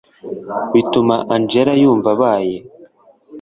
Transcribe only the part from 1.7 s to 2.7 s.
yumva abaye